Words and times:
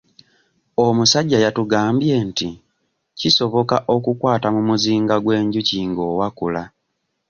Omusajja 0.85 1.37
yatugambye 1.45 2.13
nti 2.27 2.49
kisoboka 3.19 3.77
okukwata 3.95 4.47
mu 4.55 4.61
muzinga 4.67 5.15
gw'enjuki 5.23 5.77
ng'owakula. 5.89 6.63